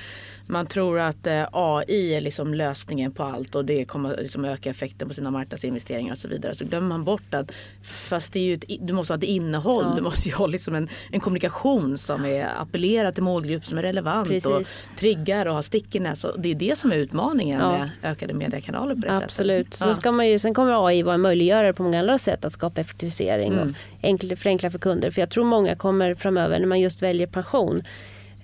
[0.50, 4.70] man tror att eh, AI är liksom lösningen på allt och det kommer liksom öka
[4.70, 6.54] effekten på sina marknadsinvesteringar och så vidare.
[6.54, 9.94] Så glömmer man bort att fast det är ett, du måste ha ett innehåll, ja.
[9.96, 13.82] du måste ju ha liksom en, en kommunikation som är appellerar till målgrupp som är
[13.82, 14.46] relevant Precis.
[14.46, 16.24] och triggar och har stickiness.
[16.24, 17.70] Och det är det som är utmaningen ja.
[17.70, 19.74] med ökade mediekanaler på det Absolut.
[19.74, 19.74] sättet.
[19.74, 22.52] Sen, ska man ju, sen kommer AI vara en möjliggörare på många andra sätt att
[22.52, 25.10] skapa effektivisering mm enkla, förenkla för kunder.
[25.10, 27.82] För jag tror många kommer framöver när man just väljer pension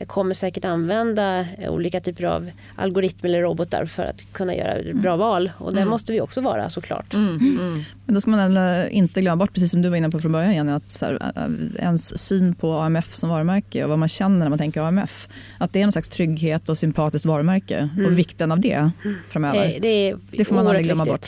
[0.04, 5.18] kommer säkert använda olika typer av algoritmer eller robotar för att kunna göra bra mm.
[5.18, 5.52] val.
[5.58, 5.90] Och där mm.
[5.90, 7.14] måste vi också vara såklart.
[7.14, 7.36] Mm.
[7.36, 7.84] Mm.
[8.04, 10.54] Men då ska man inte glömma bort, precis som du var inne på från början
[10.54, 11.32] Jenny, att så här,
[11.78, 15.28] ens syn på AMF som varumärke och vad man känner när man tänker AMF.
[15.58, 18.14] Att det är en slags trygghet och sympatiskt varumärke och mm.
[18.14, 18.90] vikten av det
[19.28, 19.66] framöver.
[19.66, 21.26] Det, det, är det får man aldrig glömma bort.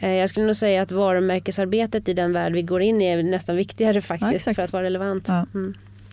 [0.00, 0.08] Ja.
[0.08, 3.56] Jag skulle nog säga att varumärkesarbetet i den värld vi går in i är nästan
[3.56, 5.28] viktigare faktiskt ja, för att vara relevant.
[5.28, 5.46] Ja.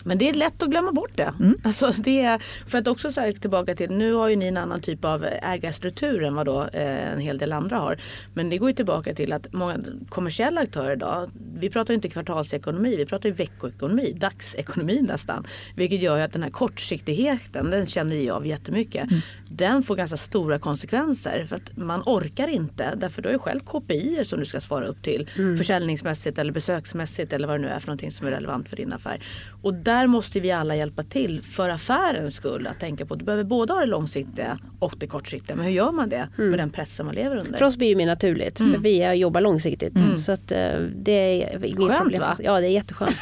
[0.09, 1.33] Men det är lätt att glömma bort det.
[1.39, 1.61] Mm.
[1.63, 4.81] Alltså det är, för att också säga tillbaka till, nu har ju ni en annan
[4.81, 7.97] typ av ägarstruktur än vad då, eh, en hel del andra har.
[8.33, 9.77] Men det går ju tillbaka till att många
[10.09, 15.47] kommersiella aktörer idag, vi pratar ju inte kvartalsekonomi, vi pratar ju veckoekonomi, dagsekonomi nästan.
[15.75, 19.11] Vilket gör ju att den här kortsiktigheten, den känner jag av jättemycket.
[19.11, 19.21] Mm.
[19.49, 23.59] Den får ganska stora konsekvenser för att man orkar inte, därför du har ju själv
[23.59, 25.57] KPI som du ska svara upp till mm.
[25.57, 28.93] försäljningsmässigt eller besöksmässigt eller vad det nu är för någonting som är relevant för din
[28.93, 29.23] affär.
[29.61, 33.43] Och där måste vi alla hjälpa till för affärens skull att tänka på du behöver
[33.43, 35.55] både ha det långsiktiga och det kortsiktiga.
[35.55, 36.49] Men hur gör man det mm.
[36.49, 37.57] med den pressen man lever under?
[37.57, 38.73] För oss blir det mer naturligt mm.
[38.73, 39.95] för vi jobbar långsiktigt.
[39.95, 40.17] Mm.
[40.17, 42.21] Så att, eh, det är inget Skönt problem.
[42.21, 42.35] va?
[42.39, 43.17] Ja det är jätteskönt.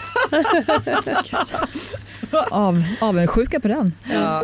[2.51, 3.93] Av, avundsjuka på den.
[4.11, 4.43] Ja.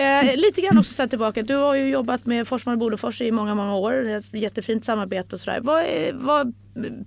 [0.00, 1.42] Eh, lite grann också sett tillbaka.
[1.42, 4.08] Du har ju jobbat med Forsman och Bodofors i många, många år.
[4.08, 5.60] Ett jättefint samarbete och sådär.
[5.60, 6.54] Vad, vad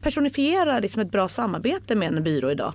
[0.01, 2.73] personifierar liksom ett bra samarbete med en byrå idag?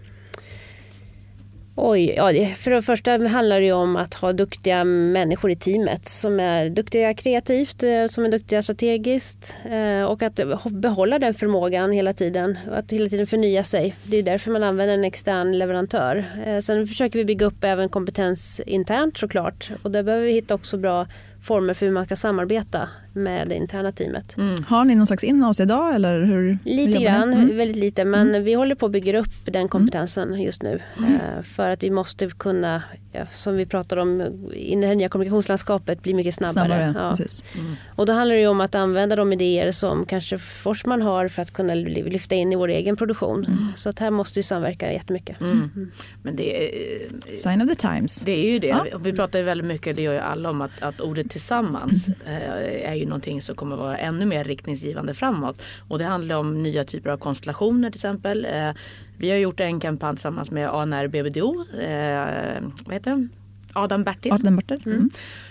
[1.81, 6.41] Oj, ja, för det första handlar det om att ha duktiga människor i teamet som
[6.41, 12.13] är duktiga kreativt, eh, som är duktiga strategiskt eh, och att behålla den förmågan hela
[12.13, 12.59] tiden.
[12.73, 13.95] Att hela tiden förnya sig.
[14.05, 16.25] Det är därför man använder en extern leverantör.
[16.47, 20.55] Eh, sen försöker vi bygga upp även kompetens internt såklart och där behöver vi hitta
[20.55, 21.07] också bra
[21.43, 24.37] former för hur man kan samarbeta med det interna teamet.
[24.37, 24.65] Mm.
[24.65, 25.95] Har ni någon slags inhouse idag?
[25.95, 27.57] Eller hur, lite hur grann, mm.
[27.57, 28.05] väldigt lite.
[28.05, 28.45] Men mm.
[28.45, 29.69] vi håller på att bygga upp den mm.
[29.69, 30.81] kompetensen just nu.
[30.99, 31.15] Mm.
[31.15, 34.21] Eh, för att vi måste kunna, ja, som vi pratade om,
[34.55, 36.93] i det nya kommunikationslandskapet bli mycket snabbare.
[36.93, 37.61] snabbare ja.
[37.61, 37.77] Mm.
[37.97, 41.53] Och då handlar det om att använda de idéer som kanske Forsman har för att
[41.53, 43.47] kunna lyfta in i vår egen produktion.
[43.77, 45.37] Så att här måste vi samverka jättemycket.
[46.23, 48.23] Men det är, Sign of the times.
[48.23, 48.67] Det är ju det.
[48.67, 48.99] Ja.
[49.01, 52.91] Vi pratar ju väldigt mycket, det gör ju alla om att, att ordet tillsammans eh,
[52.91, 55.63] är ju någonting som kommer vara ännu mer riktningsgivande framåt.
[55.89, 58.45] Och det handlar om nya typer av konstellationer till exempel.
[58.45, 58.71] Eh,
[59.19, 61.65] vi har gjort en kampanj tillsammans med ANR BBDO.
[61.81, 63.31] Eh, vad heter den?
[63.73, 64.33] Adam Bertil.
[64.33, 64.81] Adam Bertil.
[64.87, 65.11] Mm.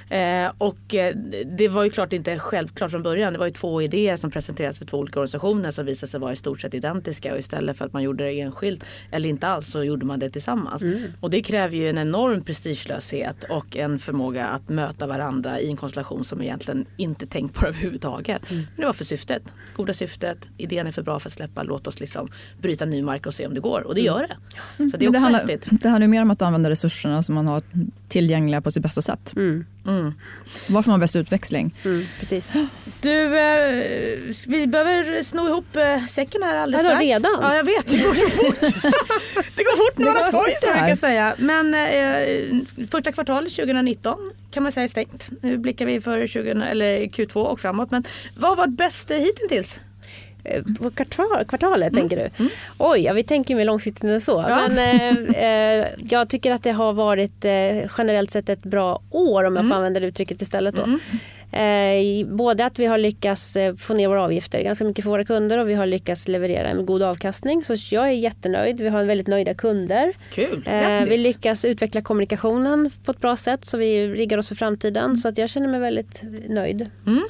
[0.10, 1.16] Eh, och eh,
[1.58, 3.34] det var ju klart inte självklart från början.
[3.34, 6.34] Det var ju två idéer som presenterades för två olika organisationer som visade sig vara
[6.34, 9.72] i stort sett identiska och istället för att man gjorde det enskilt eller inte alls
[9.72, 10.82] så gjorde man det tillsammans.
[10.82, 11.02] Mm.
[11.20, 15.78] Och det kräver ju en enorm prestigelöshet och en förmåga att möta varandra i en
[15.78, 18.52] konstellation som egentligen inte tänkt på överhuvudtaget.
[18.52, 18.64] Mm.
[18.76, 19.44] Men det var för syftet,
[19.76, 22.30] goda syftet, idén är för bra för att släppa, låt oss liksom
[22.62, 24.14] bryta ny mark och se om det går och det mm.
[24.14, 24.38] gör det.
[24.92, 25.82] Så det är också det handlar, häftigt.
[25.82, 27.62] Det handlar mer om att använda resurserna som man har
[28.10, 29.34] tillgängliga på sitt bästa sätt.
[29.36, 29.66] Mm.
[29.88, 30.14] Mm.
[30.68, 31.76] Var får man bäst utväxling?
[31.86, 32.54] Mm, precis.
[33.02, 33.84] Du, eh,
[34.48, 37.02] vi behöver sno ihop eh, säcken här alldeles strax.
[37.02, 37.32] redan?
[37.42, 37.88] Ja, jag vet.
[37.88, 38.60] Det går så fort.
[39.56, 41.36] det går fort när man har skoj, så jag säga.
[41.38, 44.18] Men eh, första kvartal 2019
[44.52, 45.30] kan man säga är stängt.
[45.42, 47.92] Nu blickar vi för 20, eller Q2 och framåt.
[47.92, 48.04] Men
[48.38, 49.80] vad har varit bäst hittills?
[50.48, 52.02] Eh, på kvartal, kvartalet mm.
[52.02, 52.44] tänker du?
[52.44, 52.52] Mm.
[52.78, 54.46] Oj, ja, vi tänker mer långsiktigt än så.
[54.50, 54.60] Ja.
[54.70, 59.44] Men eh, eh, jag tycker att det har varit eh, generellt sett ett bra år
[59.44, 59.70] om jag mm.
[59.70, 60.76] får använda det uttrycket istället.
[60.76, 61.00] Då.
[61.52, 65.26] Eh, både att vi har lyckats eh, få ner våra avgifter ganska mycket för våra
[65.26, 67.64] kunder och vi har lyckats leverera en god avkastning.
[67.64, 68.82] Så jag är jättenöjd.
[68.82, 70.14] Vi har väldigt nöjda kunder.
[70.34, 74.56] Kul, eh, Vi lyckas utveckla kommunikationen på ett bra sätt så vi riggar oss för
[74.56, 75.06] framtiden.
[75.06, 75.18] Mm.
[75.18, 76.90] Så att jag känner mig väldigt nöjd.
[77.08, 77.24] Mm.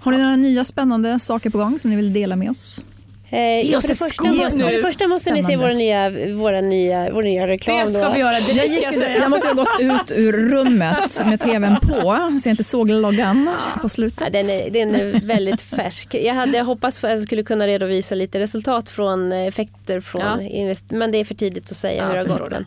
[0.00, 2.84] Har ni några nya spännande saker på gång som ni vill dela med oss?
[3.32, 5.48] Eh, för, det första, för det första måste Spännande.
[5.48, 7.86] ni se våra nya, våra nya, vår nya reklam.
[7.86, 8.12] Det ska då.
[8.12, 8.38] vi göra.
[8.38, 8.86] jag, gick,
[9.20, 12.00] jag måste ha gått ut ur rummet med tvn på
[12.40, 14.20] så jag inte såg loggan på slutet.
[14.20, 16.14] Ja, den, är, den är väldigt färsk.
[16.14, 20.40] Jag hade hoppats att jag skulle kunna redovisa lite resultat från eh, effekter från ja.
[20.40, 22.66] invest, men det är för tidigt att säga ja, hur det har gått.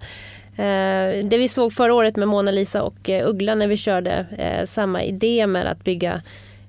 [0.56, 4.26] Men, eh, det vi såg förra året med Mona Lisa och Uggla när vi körde
[4.66, 6.22] samma idé med att bygga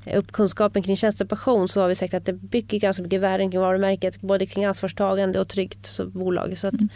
[0.07, 3.61] upp kunskapen kring tjänstepension så har vi sagt att det bygger ganska mycket värden kring
[3.61, 4.21] varumärket.
[4.21, 6.59] Både kring ansvarstagande och tryggt bolag.
[6.59, 6.88] Så att, mm.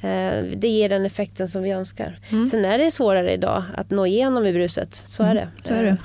[0.00, 2.20] eh, det ger den effekten som vi önskar.
[2.28, 2.46] Mm.
[2.46, 4.94] Sen är det svårare idag att nå igenom i bruset.
[4.94, 5.36] Så är mm.
[5.36, 5.68] det.
[5.68, 5.96] Så är det.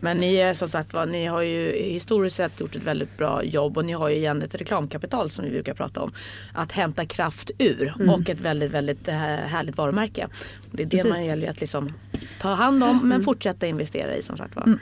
[0.00, 3.44] Men ni är som sagt var, ni har ju historiskt sett gjort ett väldigt bra
[3.44, 6.12] jobb och ni har ju igen ett reklamkapital som vi brukar prata om.
[6.52, 8.10] Att hämta kraft ur mm.
[8.10, 10.26] och ett väldigt, väldigt eh, härligt varumärke.
[10.70, 11.12] Det är det Precis.
[11.12, 11.92] man gäller att liksom
[12.40, 13.22] ta hand om men mm.
[13.22, 14.62] fortsätta investera i som sagt var.
[14.62, 14.78] Mm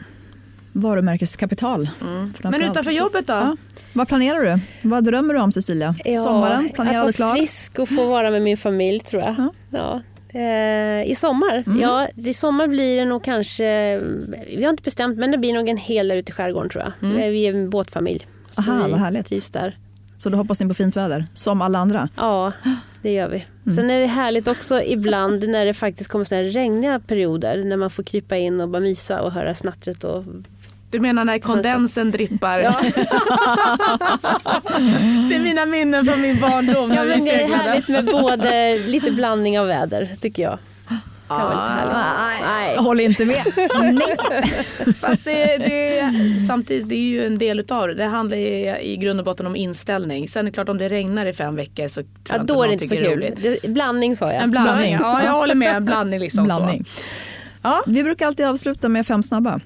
[0.75, 1.91] varumärkeskapital.
[2.01, 2.33] Mm.
[2.43, 3.33] Men utanför jobbet då?
[3.33, 3.57] Ja.
[3.93, 4.61] Vad planerar du?
[4.89, 5.95] Vad drömmer du om Cecilia?
[6.05, 6.87] Ja, Sommaren klar?
[6.87, 9.35] Att vara frisk och få vara med min familj tror jag.
[9.39, 9.53] Ja.
[9.71, 10.03] ja.
[10.41, 11.65] Eh, I sommar?
[11.67, 11.81] Mm.
[11.81, 13.99] Ja, i sommar blir det nog kanske,
[14.57, 16.85] vi har inte bestämt men det blir nog en hel där ute i skärgården tror
[16.85, 17.11] jag.
[17.11, 17.33] Mm.
[17.33, 18.27] Vi är en båtfamilj.
[18.59, 19.27] Aha, vad härligt.
[19.27, 19.79] trivs där.
[20.17, 22.09] Så då hoppas ni på fint väder, som alla andra?
[22.17, 22.53] Ja,
[23.03, 23.47] det gör vi.
[23.63, 23.77] Mm.
[23.77, 27.91] Sen är det härligt också ibland när det faktiskt kommer såna regniga perioder när man
[27.91, 30.25] får krypa in och bara mysa och höra snattret och
[30.95, 32.59] du menar när kondensen drippar?
[32.59, 32.81] Ja.
[35.29, 36.93] det är mina minnen från min barndom.
[36.93, 40.59] Ja, men det är härligt med både lite blandning av väder tycker jag.
[41.29, 41.97] Kan vara lite härligt.
[42.43, 42.77] Nej.
[42.77, 43.43] Håll inte med.
[45.01, 46.11] Fast det, det,
[46.47, 47.95] samtidigt det är ju en del utav det.
[47.95, 50.29] Det handlar i, i grund och botten om inställning.
[50.29, 52.63] Sen är det klart om det regnar i fem veckor så tror ja, jag då
[52.63, 53.35] är det inte så kul.
[53.43, 54.43] Det, blandning sa jag.
[54.43, 54.93] En blandning.
[55.01, 55.77] Ja, jag håller med.
[55.77, 56.45] En blandning liksom.
[56.45, 56.85] Blandning.
[56.85, 57.03] Så.
[57.63, 57.83] Ja.
[57.87, 59.61] Vi brukar alltid avsluta med fem snabba.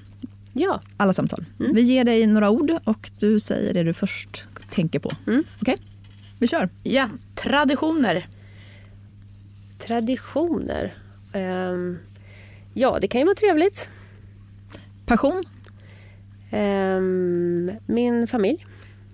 [0.53, 0.81] Ja.
[0.97, 1.45] Alla samtal.
[1.59, 1.75] Mm.
[1.75, 5.11] Vi ger dig några ord och du säger det du först tänker på.
[5.27, 5.43] Mm.
[5.61, 5.73] Okej?
[5.73, 5.85] Okay?
[6.39, 6.69] Vi kör.
[6.83, 7.09] Ja.
[7.35, 8.27] Traditioner.
[9.77, 10.97] Traditioner?
[11.33, 11.99] Um,
[12.73, 13.89] ja, det kan ju vara trevligt.
[15.05, 15.43] Passion?
[16.51, 18.65] Um, min familj.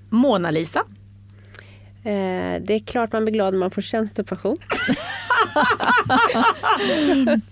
[0.09, 0.79] Mona Lisa.
[0.79, 4.57] Uh, det är klart man blir glad när man får tjänstepension.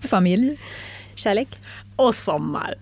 [0.00, 0.58] familj.
[1.14, 1.58] Kärlek.
[1.96, 2.74] Och sommar.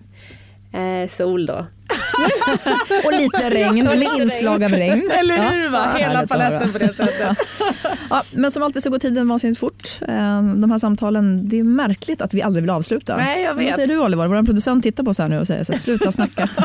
[0.73, 1.67] Eh, sol då.
[3.05, 5.11] och lite regn, med inslag av regn.
[5.19, 5.69] Eller hur?
[5.69, 5.95] Va?
[5.99, 7.37] Ja, Hela paletten på det sättet.
[8.09, 9.99] ja, men som alltid så går tiden vansinnigt fort.
[10.07, 13.17] Ehm, de här samtalen, det är märkligt att vi aldrig vill avsluta.
[13.17, 13.65] Nej, jag vet.
[13.65, 14.27] Vad säger du Oliver?
[14.27, 16.49] Vår producent tittar på oss här nu och säger så här, sluta snacka.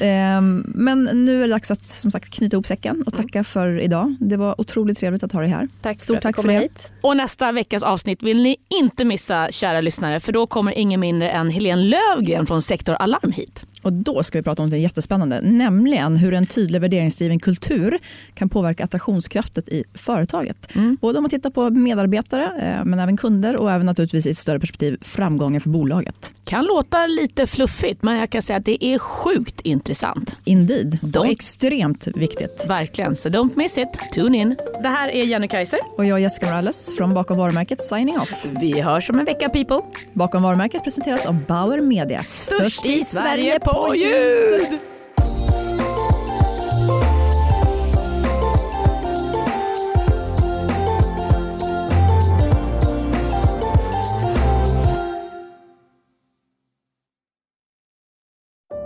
[0.00, 3.80] Ehm, men nu är det dags att som sagt knyta ihop säcken och tacka för
[3.80, 4.16] idag.
[4.20, 5.68] Det var otroligt trevligt att ha dig här.
[5.82, 6.58] Tack Stort tack för det.
[6.58, 6.90] Hit.
[7.00, 11.30] Och nästa veckas avsnitt vill ni inte missa kära lyssnare för då kommer ingen mindre
[11.30, 13.64] än Helene Lövgren från Sektor Alarm hit.
[13.82, 17.98] Och då ska vi prata om något jättespännande, nämligen hur en tydlig värderingsdriven kultur
[18.34, 20.74] kan påverka attraktionskraften i företaget.
[20.74, 20.96] Mm.
[21.00, 24.38] Både om man tittar på medarbetare, eh, men även kunder och även naturligtvis i ett
[24.38, 26.32] större perspektiv framgången för bolaget.
[26.44, 30.36] Kan låta lite fluffigt, men jag kan säga att det är sjukt intressant.
[30.44, 31.18] Indeed, don't.
[31.18, 32.66] och extremt viktigt.
[32.68, 33.88] Verkligen, så don't miss it.
[34.14, 34.56] Tune in.
[34.82, 35.80] Det här är Jenny Kaiser.
[35.96, 38.46] Och jag Jessica Morales från Bakom varumärket Signing Off.
[38.60, 39.80] Vi hörs om en vecka people.
[40.12, 42.22] Bakom varumärket presenteras av Bauer Media.
[42.22, 44.80] Störst i Sverige på gud!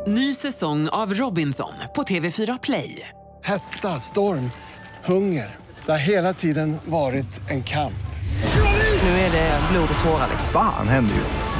[0.07, 3.09] Ny säsong av Robinson på TV4 Play.
[3.45, 4.51] Hetta, storm,
[5.05, 5.57] hunger.
[5.87, 7.93] Det har hela tiden varit en kamp.
[9.03, 10.29] Nu är det blod och tårar.
[10.53, 11.60] Fan händer just det.